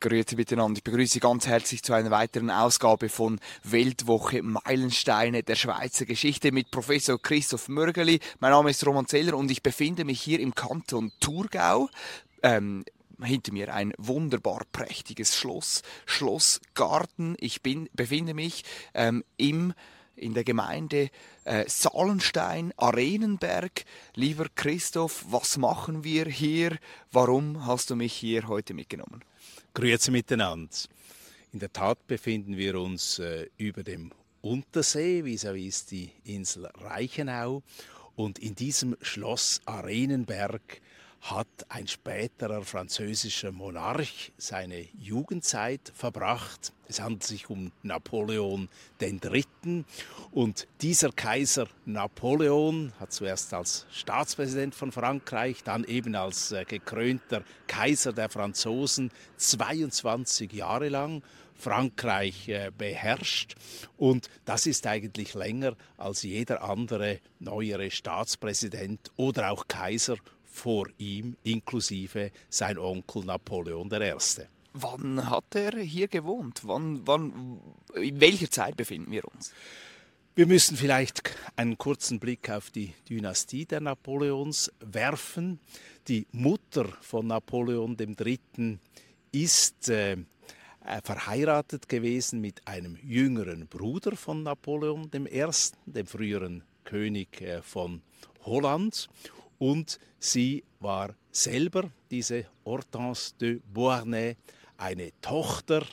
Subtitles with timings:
[0.00, 0.78] Grüezi miteinander.
[0.78, 6.52] Ich begrüße Sie ganz herzlich zu einer weiteren Ausgabe von Weltwoche Meilensteine der Schweizer Geschichte
[6.52, 8.20] mit Professor Christoph Mörgeli.
[8.38, 11.88] Mein Name ist Roman Zeller und ich befinde mich hier im Kanton Thurgau.
[12.42, 12.84] Ähm,
[13.20, 17.34] hinter mir ein wunderbar prächtiges Schloss, Schlossgarten.
[17.40, 19.74] Ich bin, befinde mich ähm, im
[20.14, 21.10] in der Gemeinde
[21.44, 23.84] äh, Salenstein, Arenenberg.
[24.14, 26.76] Lieber Christoph, was machen wir hier?
[27.10, 29.22] Warum hast du mich hier heute mitgenommen?
[29.78, 30.74] Grüezi miteinander.
[31.52, 37.62] In der Tat befinden wir uns äh, über dem Untersee, vis-à-vis -vis die Insel Reichenau.
[38.16, 40.80] Und in diesem Schloss Arenenberg
[41.20, 46.72] hat ein späterer französischer Monarch seine Jugendzeit verbracht.
[46.86, 48.68] Es handelt sich um Napoleon
[49.00, 49.84] III.
[50.30, 57.42] Und dieser Kaiser Napoleon hat zuerst als Staatspräsident von Frankreich, dann eben als äh, gekrönter
[57.66, 61.22] Kaiser der Franzosen 22 Jahre lang
[61.58, 63.56] Frankreich äh, beherrscht.
[63.96, 70.16] Und das ist eigentlich länger als jeder andere neuere Staatspräsident oder auch Kaiser
[70.58, 74.12] vor ihm, inklusive sein Onkel Napoleon I.
[74.74, 76.60] Wann hat er hier gewohnt?
[76.64, 77.60] Wann, wann,
[77.94, 79.52] in welcher Zeit befinden wir uns?
[80.34, 81.22] Wir müssen vielleicht
[81.56, 85.58] einen kurzen Blick auf die Dynastie der Napoleons werfen.
[86.06, 88.78] Die Mutter von Napoleon III.
[89.32, 90.16] ist äh, äh,
[91.02, 95.44] verheiratet gewesen mit einem jüngeren Bruder von Napoleon I.,
[95.86, 98.02] dem früheren König äh, von
[98.44, 99.08] Holland
[99.58, 104.36] und sie war selber, diese Hortense de Beauharnais,
[104.76, 105.84] eine Tochter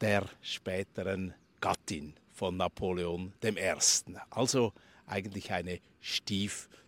[0.00, 3.74] der späteren Gattin von Napoleon I.
[4.30, 4.72] Also
[5.06, 6.80] eigentlich eine Stieftochter.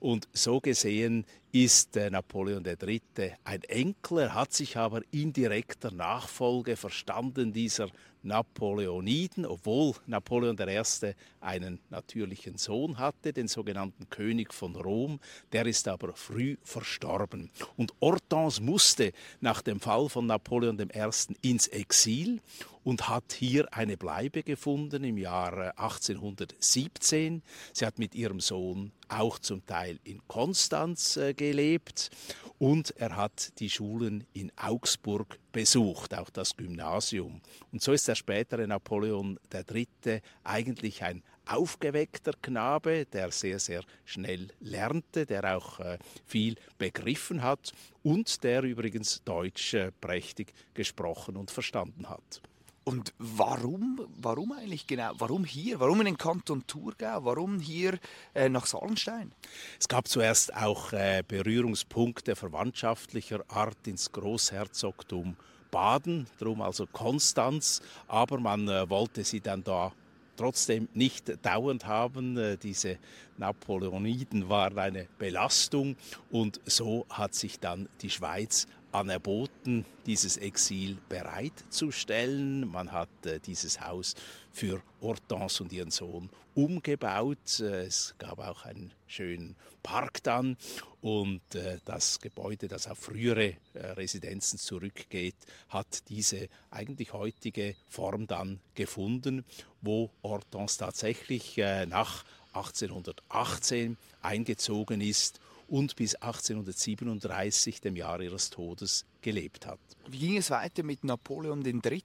[0.00, 3.00] Und so gesehen ist Napoleon III.
[3.44, 7.88] ein Enkel, er hat sich aber in direkter Nachfolge verstanden dieser
[8.22, 11.14] Napoleoniden, obwohl Napoleon I.
[11.40, 15.20] einen natürlichen Sohn hatte, den sogenannten König von Rom,
[15.52, 17.50] der ist aber früh verstorben.
[17.76, 21.08] Und Hortense musste nach dem Fall von Napoleon I.
[21.42, 22.40] ins Exil
[22.84, 27.42] und hat hier eine Bleibe gefunden im Jahr 1817.
[27.72, 32.10] Sie hat mit ihrem Sohn auch zum Teil in Konstanz äh, gelebt
[32.58, 37.40] und er hat die Schulen in Augsburg besucht, auch das Gymnasium.
[37.72, 40.20] Und so ist der spätere Napoleon III.
[40.44, 47.72] eigentlich ein aufgeweckter Knabe, der sehr, sehr schnell lernte, der auch äh, viel begriffen hat
[48.02, 52.42] und der übrigens Deutsch äh, prächtig gesprochen und verstanden hat.
[52.84, 55.12] Und warum, warum eigentlich genau?
[55.18, 55.78] Warum hier?
[55.78, 57.24] Warum in den Kanton Thurgau?
[57.24, 57.98] Warum hier
[58.34, 59.30] äh, nach Salenstein?
[59.78, 65.36] Es gab zuerst auch äh, Berührungspunkte verwandtschaftlicher Art ins Großherzogtum
[65.70, 69.92] Baden, darum also Konstanz, aber man äh, wollte sie dann da
[70.36, 72.36] trotzdem nicht dauernd haben.
[72.36, 72.98] Äh, diese
[73.38, 75.96] Napoleoniden waren eine Belastung
[76.30, 82.68] und so hat sich dann die Schweiz anerboten, dieses Exil bereitzustellen.
[82.68, 84.14] Man hat äh, dieses Haus
[84.52, 87.60] für Hortense und ihren Sohn umgebaut.
[87.60, 90.56] Äh, es gab auch einen schönen Park dann
[91.00, 95.36] und äh, das Gebäude, das auf frühere äh, Residenzen zurückgeht,
[95.68, 99.44] hat diese eigentlich heutige Form dann gefunden,
[99.80, 105.40] wo Hortense tatsächlich äh, nach 1818 eingezogen ist
[105.72, 109.80] und bis 1837, dem Jahr ihres Todes, gelebt hat.
[110.06, 112.02] Wie ging es weiter mit Napoleon III.?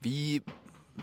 [0.00, 0.42] Wie,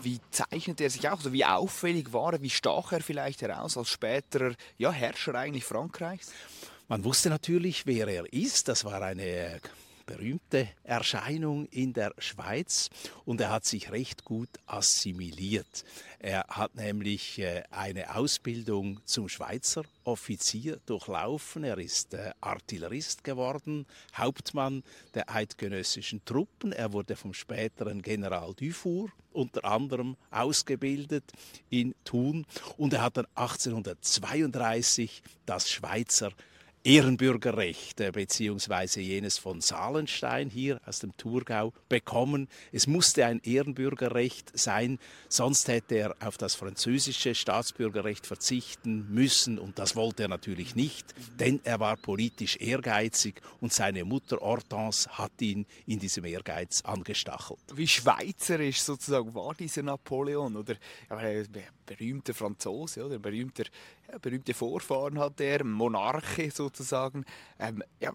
[0.02, 1.18] wie zeichnete er sich auch?
[1.18, 2.42] Also wie auffällig war er?
[2.42, 6.34] Wie stach er vielleicht heraus als späterer ja, Herrscher eigentlich Frankreichs?
[6.90, 8.68] Man wusste natürlich, wer er ist.
[8.68, 9.62] Das war eine
[10.06, 12.90] berühmte Erscheinung in der Schweiz
[13.26, 15.84] und er hat sich recht gut assimiliert.
[16.20, 21.64] Er hat nämlich äh, eine Ausbildung zum Schweizer Offizier durchlaufen.
[21.64, 23.86] Er ist äh, Artillerist geworden,
[24.16, 24.84] Hauptmann
[25.14, 26.72] der eidgenössischen Truppen.
[26.72, 31.32] Er wurde vom späteren General Dufour unter anderem ausgebildet
[31.70, 32.46] in Thun
[32.78, 36.32] und er hat dann 1832 das Schweizer
[36.86, 42.50] Ehrenbürgerrecht beziehungsweise jenes von Salenstein hier aus dem Thurgau bekommen.
[42.74, 45.00] Es musste ein Ehrenbürgerrecht sein,
[45.30, 51.16] sonst hätte er auf das französische Staatsbürgerrecht verzichten müssen und das wollte er natürlich nicht,
[51.40, 57.62] denn er war politisch ehrgeizig und seine Mutter Hortense hat ihn in diesem Ehrgeiz angestachelt.
[57.74, 60.76] Wie schweizerisch sozusagen war dieser Napoleon oder
[61.10, 61.44] ja,
[61.86, 63.64] berühmter Franzose oder berühmter
[64.03, 67.26] ja, berühmte Vorfahren hat er, Monarche sozusagen,
[67.60, 68.12] ähm, ja,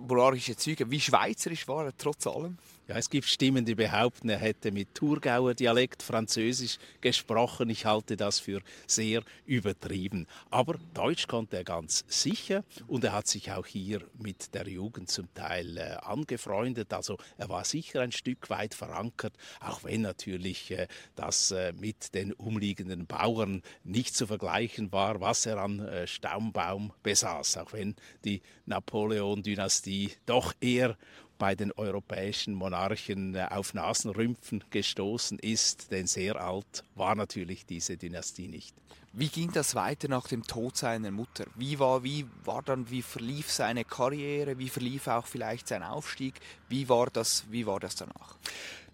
[0.00, 0.90] monarchische Züge.
[0.90, 2.58] Wie schweizerisch war er trotz allem?
[2.88, 7.70] Ja, es gibt Stimmen, die behaupten, er hätte mit Thurgauer Dialekt Französisch gesprochen.
[7.70, 10.26] Ich halte das für sehr übertrieben.
[10.50, 15.10] Aber Deutsch konnte er ganz sicher und er hat sich auch hier mit der Jugend
[15.10, 16.92] zum Teil äh, angefreundet.
[16.92, 22.14] Also er war sicher ein Stück weit verankert, auch wenn natürlich äh, das äh, mit
[22.14, 27.96] den umliegenden Bauern nicht zu vergleichen war, was er an äh, Staumbaum besaß, auch wenn
[28.22, 30.98] die Napoleon-Dynastie doch eher
[31.38, 37.96] bei den europäischen Monarchen äh, auf Nasenrümpfen gestoßen ist, denn sehr alt war natürlich diese
[37.96, 38.74] Dynastie nicht.
[39.14, 41.46] Wie ging das weiter nach dem Tod seiner Mutter?
[41.54, 44.58] Wie war, wie war dann, wie verlief seine Karriere?
[44.58, 46.34] Wie verlief auch vielleicht sein Aufstieg?
[46.68, 48.36] Wie war das, wie war das danach?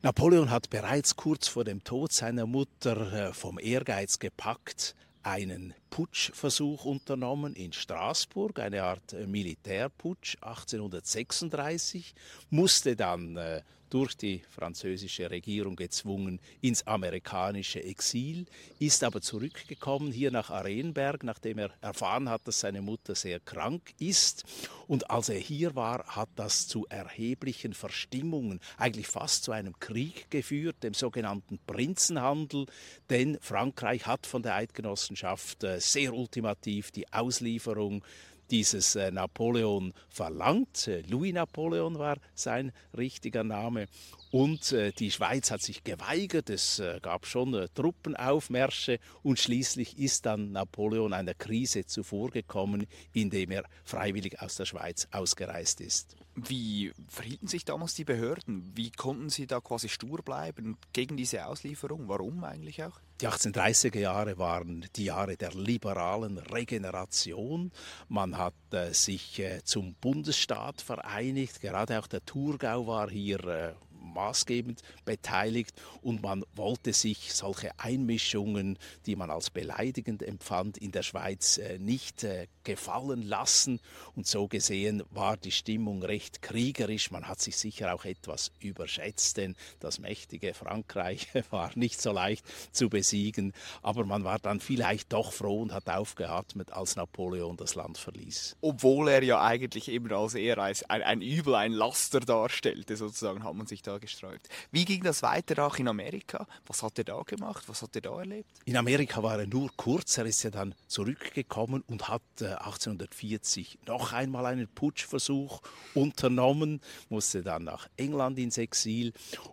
[0.02, 4.94] Napoleon hat bereits kurz vor dem Tod seiner Mutter äh, vom Ehrgeiz gepackt,
[5.28, 12.14] einen Putschversuch unternommen in Straßburg, eine Art Militärputsch 1836,
[12.50, 18.46] musste dann äh, durch die französische Regierung gezwungen ins amerikanische Exil,
[18.79, 23.94] ist aber zurückgekommen hier nach Arenberg, nachdem er erfahren hat, dass seine Mutter sehr krank
[23.99, 24.44] ist.
[24.87, 30.31] Und als er hier war, hat das zu erheblichen Verstimmungen, eigentlich fast zu einem Krieg
[30.31, 32.67] geführt, dem sogenannten Prinzenhandel,
[33.11, 38.02] denn Frankreich hat von der Eidgenossenschaft äh, sehr ultimativ die Auslieferung
[38.50, 40.89] dieses äh, Napoleon verlangt.
[40.89, 43.87] Äh, Louis Napoleon war sein richtiger Name.
[44.31, 50.53] Und äh, die Schweiz hat sich geweigert, es gab schon Truppenaufmärsche und schließlich ist dann
[50.53, 56.17] Napoleon einer Krise zuvorgekommen, indem er freiwillig aus der Schweiz ausgereist ist.
[56.35, 58.71] Wie verhielten sich damals die Behörden?
[58.77, 62.09] Wie konnten sie da quasi stur bleiben gegen diese Auslieferung?
[62.09, 63.00] Warum eigentlich auch?
[63.20, 67.73] Die 1830er Jahre waren die Jahre der liberalen Regeneration.
[68.09, 71.61] Man hat äh, sich äh, zum Bundesstaat vereinigt.
[71.61, 73.73] Gerade auch der Thurgau war hier äh,
[74.12, 75.72] maßgebend beteiligt
[76.02, 81.78] und man wollte sich solche Einmischungen, die man als beleidigend empfand, in der Schweiz äh,
[81.78, 83.81] nicht äh, gefallen lassen.
[84.14, 87.10] Und so gesehen war die Stimmung recht kriegerisch.
[87.10, 92.44] Man hat sich sicher auch etwas überschätzt, denn das mächtige Frankreich war nicht so leicht
[92.72, 93.52] zu besiegen.
[93.82, 98.56] Aber man war dann vielleicht doch froh und hat aufgeatmet, als Napoleon das Land verließ.
[98.61, 103.44] Obwohl er ja eigentlich eben als eher als ein, ein Übel, ein Laster darstellte, sozusagen,
[103.44, 104.49] hat man sich da gesträubt.
[104.71, 106.47] Wie ging das weiter auch in Amerika?
[106.67, 107.65] Was hat er da gemacht?
[107.67, 108.50] Was hat er da erlebt?
[108.65, 110.19] In Amerika war er nur kurz.
[110.19, 115.61] Er ist ja dann zurückgekommen und hat äh, 1840 noch einmal einen Putschversuch
[115.95, 119.12] unternommen, musste dann nach England ins Exil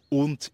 [0.10, 0.52] und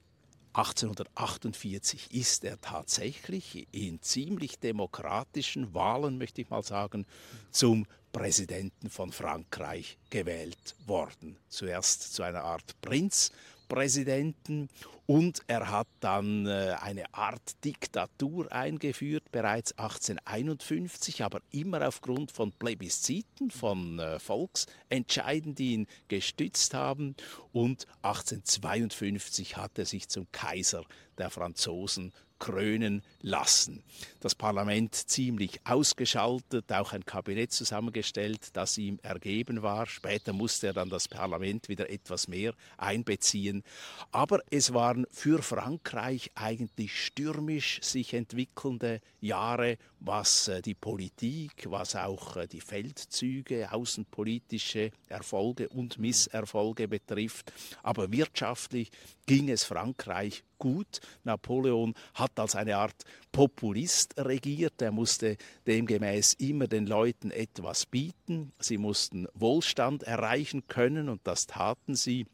[0.54, 7.06] 1848 ist er tatsächlich in ziemlich demokratischen Wahlen, möchte ich mal sagen,
[7.52, 11.38] zum Präsidenten von Frankreich gewählt worden.
[11.48, 13.32] Zuerst zu einer Art Prinz,
[13.72, 14.68] Präsidenten
[15.06, 22.52] und er hat dann äh, eine Art Diktatur eingeführt, bereits 1851, aber immer aufgrund von
[22.52, 27.16] Plebisziten, von äh, Volksentscheiden, die ihn gestützt haben.
[27.54, 30.84] Und 1852 hat er sich zum Kaiser
[31.18, 32.12] der Franzosen
[32.42, 33.84] krönen lassen.
[34.20, 39.86] Das Parlament ziemlich ausgeschaltet, auch ein Kabinett zusammengestellt, das ihm ergeben war.
[39.86, 43.64] Später musste er dann das Parlament wieder etwas mehr einbeziehen.
[44.12, 51.96] Aber es waren für Frankreich eigentlich stürmisch sich entwickelnde Jahre, was äh, die Politik, was
[51.96, 57.54] auch äh, die Feldzüge, außenpolitische Erfolge und Misserfolge betrifft.
[57.84, 58.90] Aber wirtschaftlich
[59.28, 61.02] ging es Frankreich gut.
[61.26, 63.04] Napoleon hat als eine Art
[63.34, 64.82] Populist regiert.
[64.82, 65.36] Er musste
[65.68, 68.54] demgemäß immer den Leuten etwas bieten.
[68.60, 72.28] Sie mussten Wohlstand erreichen können und das taten sie.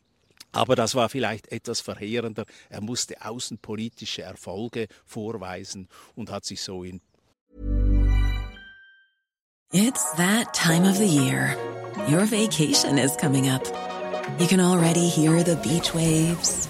[0.52, 2.46] Aber das war vielleicht etwas verheerender.
[2.70, 7.02] Er musste außenpolitische Erfolge vorweisen und hat sich so in
[9.74, 11.58] It's that time of the year.
[12.08, 13.64] Your vacation is coming up.
[14.40, 16.70] You can already hear the beach waves,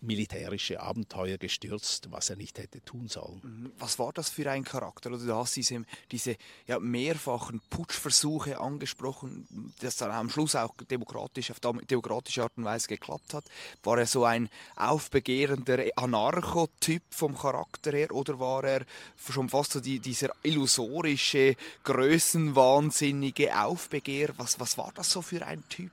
[0.00, 3.40] Militärische Abenteuer gestürzt, was er nicht hätte tun sollen.
[3.42, 3.72] Mhm.
[3.78, 5.10] Was war das für ein Charakter?
[5.10, 6.36] Oder du hast diese, diese
[6.66, 12.88] ja, mehrfachen Putschversuche angesprochen, das dann am Schluss auch demokratisch, auf demokratische Art und Weise
[12.88, 13.44] geklappt hat.
[13.82, 18.82] War er so ein aufbegehrender Anarchotyp vom Charakter her oder war er
[19.30, 24.30] schon fast so die, dieser illusorische, größenwahnsinnige Aufbegehr?
[24.36, 25.90] Was, was war das so für ein Typ?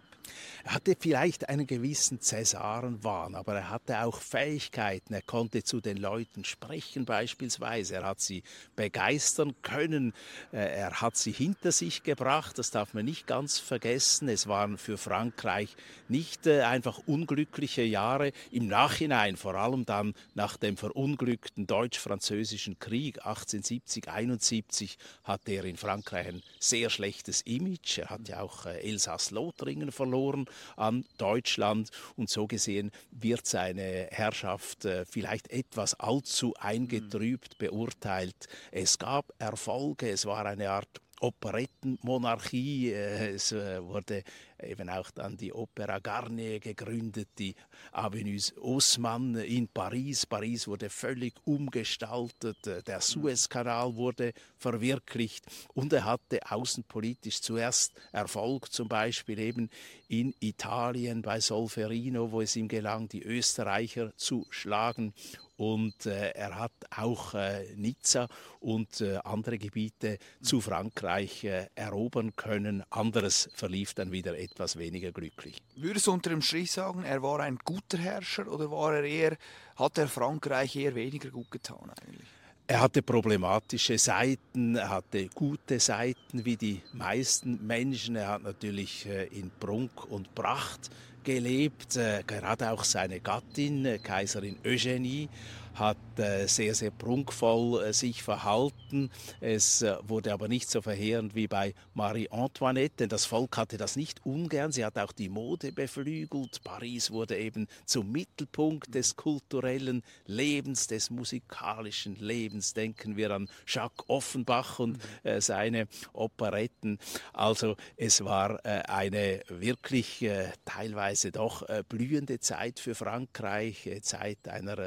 [0.65, 5.13] Er hatte vielleicht einen gewissen Cäsarenwahn, aber er hatte auch Fähigkeiten.
[5.13, 7.97] Er konnte zu den Leuten sprechen beispielsweise.
[7.97, 8.41] Er hat sie
[8.75, 10.11] begeistern können.
[10.51, 12.57] Äh, er hat sie hinter sich gebracht.
[12.57, 14.27] Das darf man nicht ganz vergessen.
[14.27, 15.75] Es waren für Frankreich
[16.07, 18.31] nicht äh, einfach unglückliche Jahre.
[18.49, 26.27] Im Nachhinein, vor allem dann nach dem verunglückten deutsch-französischen Krieg 1870-71, hatte er in Frankreich
[26.27, 27.99] ein sehr schlechtes Image.
[27.99, 31.89] Er hat ja auch äh, Elsass-Lothringen verloren an Deutschland.
[32.15, 38.47] Und so gesehen wird seine Herrschaft äh, vielleicht etwas allzu eingetrübt beurteilt.
[38.71, 42.91] Es gab Erfolge, es war eine Art Operettenmonarchie.
[42.91, 44.23] Äh, es äh, wurde
[44.61, 47.55] eben auch dann die Opera Garnier gegründet, die
[47.91, 50.25] Avenues Haussmann in Paris.
[50.25, 52.57] Paris wurde völlig umgestaltet,
[52.87, 59.69] der Suezkanal wurde verwirklicht und er hatte außenpolitisch zuerst Erfolg, zum Beispiel eben
[60.07, 65.13] in Italien bei Solferino, wo es ihm gelang, die Österreicher zu schlagen
[65.57, 68.27] und äh, er hat auch äh, Nizza
[68.59, 72.83] und äh, andere Gebiete zu Frankreich äh, erobern können.
[72.89, 75.57] Anderes verlief dann wieder etwas weniger glücklich.
[75.75, 79.37] Würdest du unter dem Strich sagen, er war ein guter Herrscher oder war er eher,
[79.75, 82.27] hat er Frankreich eher weniger gut getan eigentlich?
[82.67, 88.15] Er hatte problematische Seiten, er hatte gute Seiten wie die meisten Menschen.
[88.15, 90.89] Er hat natürlich äh, in Prunk und Pracht
[91.23, 91.95] gelebt.
[91.95, 95.29] Äh, gerade auch seine Gattin, äh, Kaiserin Eugenie,
[95.75, 99.09] hat äh, sehr, sehr prunkvoll äh, sich verhalten.
[99.41, 103.77] Es äh, wurde aber nicht so verheerend wie bei Marie Antoinette, denn das Volk hatte
[103.77, 104.71] das nicht ungern.
[104.71, 106.63] Sie hat auch die Mode beflügelt.
[106.63, 112.73] Paris wurde eben zum Mittelpunkt des kulturellen Lebens, des musikalischen Lebens.
[112.73, 116.99] Denken wir an Jacques Offenbach und äh, seine Operetten.
[117.33, 124.77] Also es war äh, eine wirklich äh, teilweise doch blühende Zeit für Frankreich, Zeit einer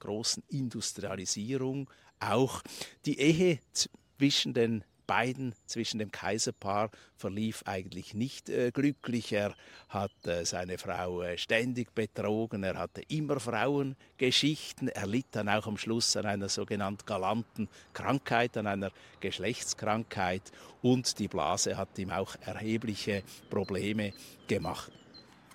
[0.00, 1.88] großen großen Industrialisierung
[2.20, 2.62] auch
[3.04, 3.58] die Ehe
[4.18, 9.32] zwischen den beiden, zwischen dem Kaiserpaar, verlief eigentlich nicht äh, glücklich.
[9.32, 9.54] Er
[9.90, 15.66] hat äh, seine Frau äh, ständig betrogen, er hatte immer Frauengeschichten, er litt dann auch
[15.66, 20.50] am Schluss an einer sogenannten galanten Krankheit, an einer Geschlechtskrankheit.
[20.80, 24.14] Und die Blase hat ihm auch erhebliche Probleme
[24.48, 24.90] gemacht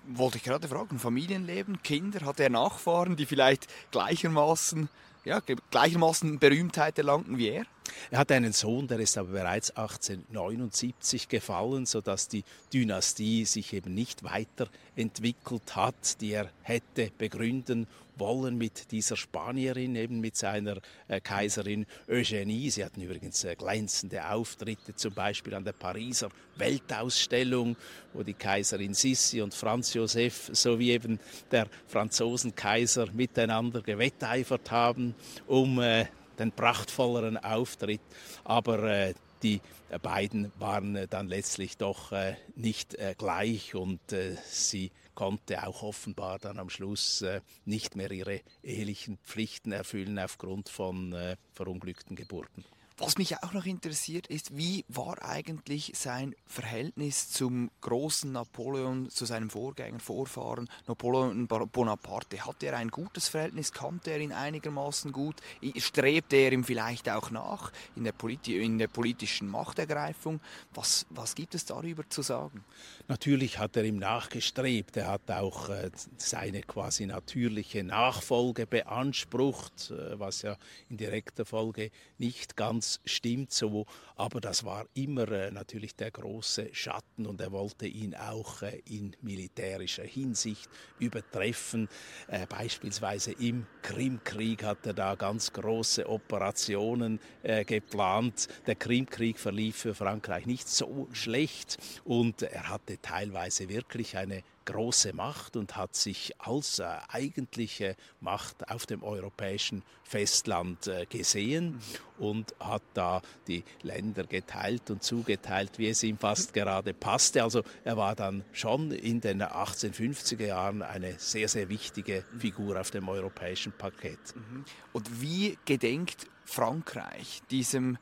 [0.06, 4.88] wollte ich gerade fragen, Familienleben, Kinder, hat er Nachfahren, die vielleicht gleichermaßen,
[5.24, 5.40] ja,
[5.70, 7.64] gleichermaßen Berühmtheit erlangten wie er?
[8.10, 13.94] Er hat einen Sohn, der ist aber bereits 1879 gefallen, sodass die Dynastie sich eben
[13.94, 17.86] nicht weiterentwickelt hat, die er hätte begründen
[18.20, 20.76] wollen mit dieser Spanierin, eben mit seiner
[21.08, 22.70] äh, Kaiserin Eugenie.
[22.70, 27.76] Sie hatten übrigens äh, glänzende Auftritte, zum Beispiel an der Pariser Weltausstellung,
[28.12, 31.18] wo die Kaiserin Sissi und Franz Josef sowie eben
[31.50, 35.14] der Franzosenkaiser miteinander gewetteifert haben,
[35.46, 36.06] um äh,
[36.40, 38.00] den prachtvolleren Auftritt.
[38.44, 39.60] Aber äh, die
[40.02, 46.38] beiden waren dann letztlich doch äh, nicht äh, gleich und äh, sie konnte auch offenbar
[46.38, 52.64] dann am Schluss äh, nicht mehr ihre ehelichen Pflichten erfüllen aufgrund von äh, verunglückten Geburten.
[53.02, 59.24] Was mich auch noch interessiert ist, wie war eigentlich sein Verhältnis zum großen Napoleon, zu
[59.24, 62.44] seinem Vorgänger, Vorfahren, Napoleon Bonaparte?
[62.44, 63.72] Hatte er ein gutes Verhältnis?
[63.72, 65.36] Kannte er ihn einigermaßen gut?
[65.78, 70.38] Strebte er ihm vielleicht auch nach in der, Politi in der politischen Machtergreifung?
[70.74, 72.62] Was, was gibt es darüber zu sagen?
[73.08, 74.98] Natürlich hat er ihm nachgestrebt.
[74.98, 80.58] Er hat auch äh, seine quasi natürliche Nachfolge beansprucht, äh, was ja
[80.90, 86.70] in direkter Folge nicht ganz stimmt so, aber das war immer äh, natürlich der große
[86.72, 90.68] Schatten und er wollte ihn auch äh, in militärischer Hinsicht
[90.98, 91.88] übertreffen.
[92.26, 98.48] Äh, beispielsweise im Krimkrieg hat er da ganz große Operationen äh, geplant.
[98.66, 105.12] Der Krimkrieg verlief für Frankreich nicht so schlecht und er hatte teilweise wirklich eine große
[105.12, 111.80] Macht und hat sich als äh, eigentliche Macht auf dem europäischen Festland äh, gesehen
[112.18, 117.42] und hat da die Länder geteilt und zugeteilt, wie es ihm fast gerade passte.
[117.42, 122.90] Also er war dann schon in den 1850er Jahren eine sehr, sehr wichtige Figur auf
[122.90, 124.34] dem europäischen Parkett.
[124.34, 124.64] Mhm.
[124.92, 127.98] Und wie gedenkt Frankreich diesem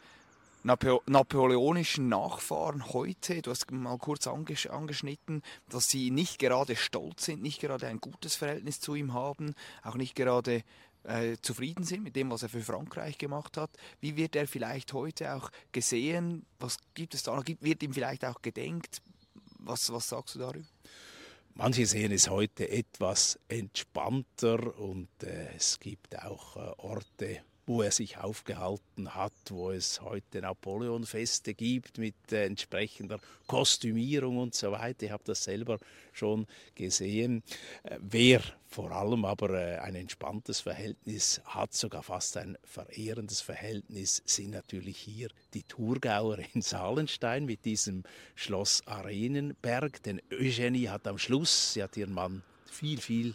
[1.06, 7.42] napoleonischen Nachfahren heute, du hast mal kurz anges angeschnitten, dass sie nicht gerade stolz sind,
[7.42, 10.62] nicht gerade ein gutes Verhältnis zu ihm haben, auch nicht gerade
[11.04, 13.70] äh, zufrieden sind mit dem, was er für Frankreich gemacht hat.
[14.00, 16.44] Wie wird er vielleicht heute auch gesehen?
[16.58, 17.42] Was gibt es da?
[17.60, 19.00] Wird ihm vielleicht auch gedenkt?
[19.58, 20.66] Was, was sagst du darüber?
[21.54, 27.90] Manche sehen es heute etwas entspannter und äh, es gibt auch äh, Orte, wo er
[27.90, 35.04] sich aufgehalten hat, wo es heute Napoleon-Feste gibt mit äh, entsprechender Kostümierung und so weiter.
[35.04, 35.78] Ich habe das selber
[36.12, 37.42] schon gesehen.
[37.82, 44.22] Äh, wer vor allem aber äh, ein entspanntes Verhältnis hat, sogar fast ein verehrendes Verhältnis,
[44.24, 48.02] sind natürlich hier die Thurgauer in Salenstein mit diesem
[48.34, 50.02] Schloss Arenenberg.
[50.04, 53.34] Denn Eugenie hat am Schluss, sie hat ihren Mann viel, viel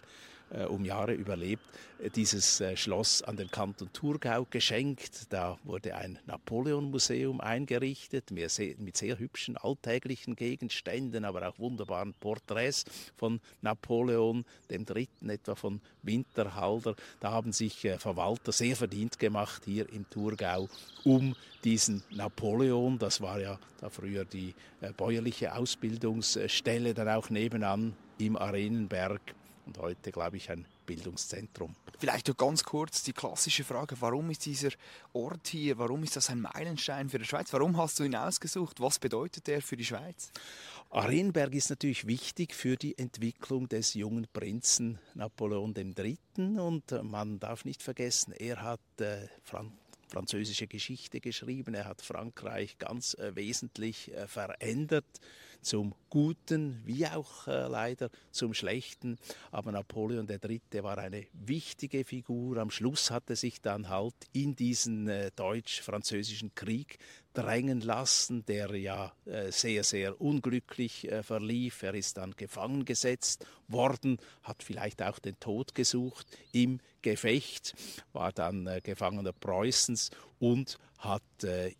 [0.67, 1.63] um Jahre überlebt,
[1.99, 5.31] äh, dieses äh, Schloss an den Kanton Thurgau geschenkt.
[5.33, 13.39] Da wurde ein Napoleon-Museum eingerichtet mit sehr, hübschen alltäglichen Gegenständen, aber auch wunderbaren Porträts von
[13.61, 16.95] Napoleon dem Dritten, etwa von Winterhalter.
[17.19, 20.69] Da haben sich Verwalter sehr verdient gemacht hier im Thurgau
[21.03, 22.99] um diesen Napoleon.
[22.99, 24.53] Das war ja da früher die
[24.97, 29.21] bäuerliche Ausbildungsstelle, dann auch nebenan im Arenenberg
[29.65, 31.75] und heute, glaube ich, ein Bildungszentrum.
[31.99, 34.69] Vielleicht noch ganz kurz die klassische Frage, warum ist dieser
[35.13, 37.53] Ort hier, warum ist das ein Meilenstein für die Schweiz?
[37.53, 38.79] Warum hast du ihn ausgesucht?
[38.81, 40.31] Was bedeutet er für die Schweiz?
[40.89, 46.17] Arenberg ist natürlich wichtig für die Entwicklung des jungen Prinzen Napoleon III.
[46.37, 49.71] Und man darf nicht vergessen, er hat äh, Franz
[50.13, 51.73] französische Geschichte geschrieben.
[51.73, 55.05] Er hat Frankreich ganz äh, wesentlich äh, verändert
[55.63, 59.17] zum Guten wie auch äh, leider zum Schlechten.
[59.49, 60.61] Aber Napoleon III.
[60.83, 62.57] war eine wichtige Figur.
[62.57, 66.99] Am Schluss hat er sich dann halt in diesen äh, deutsch-französischen Krieg
[67.33, 71.83] drängen lassen, der ja äh, sehr, sehr unglücklich äh, verlief.
[71.83, 77.75] Er ist dann gefangen gesetzt worden, hat vielleicht auch den Tod gesucht im Gefecht,
[78.13, 81.21] war dann äh, Gefangener Preußens und hat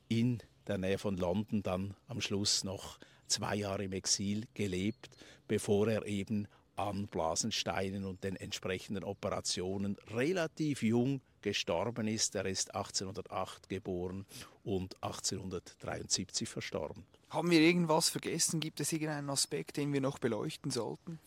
[0.10, 5.10] in der Nähe von London dann am Schluss noch zwei Jahre im Exil gelebt,
[5.48, 12.34] bevor er eben an Blasensteinen und den entsprechenden Operationen relativ jung gestorben ist.
[12.34, 14.26] Er ist 1808 geboren
[14.64, 17.06] und 1873 verstorben.
[17.34, 18.60] Haben wir irgendwas vergessen?
[18.60, 21.20] Gibt es irgendeinen Aspekt, den wir noch beleuchten sollten?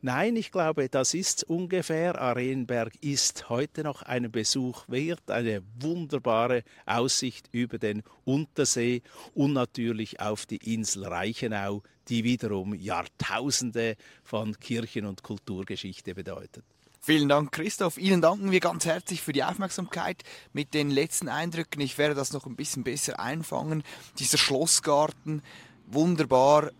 [0.00, 2.18] Nein, ich glaube, das ist ungefähr.
[2.18, 5.30] Arenberg ist heute noch einen Besuch wert.
[5.30, 9.02] Eine wunderbare Aussicht über den Untersee
[9.34, 16.64] und natürlich auf die Insel Reichenau, die wiederum Jahrtausende von Kirchen- und Kulturgeschichte bedeutet.
[17.02, 17.96] Vielen Dank, Christoph.
[17.96, 21.80] Ihnen danken wir ganz herzlich für die Aufmerksamkeit mit den letzten Eindrücken.
[21.80, 23.82] Ich werde das noch ein bisschen besser einfangen.
[24.18, 25.42] Dieser Schlossgarten,
[25.86, 26.72] wunderbar.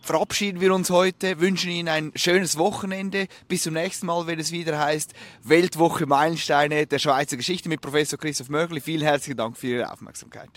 [0.00, 3.28] Verabschieden wir uns heute, wünschen Ihnen ein schönes Wochenende.
[3.46, 5.12] Bis zum nächsten Mal, wenn es wieder heißt
[5.44, 8.80] Weltwoche Meilensteine der Schweizer Geschichte mit Professor Christoph Mörgli.
[8.80, 10.50] Vielen herzlichen Dank für Ihre Aufmerksamkeit.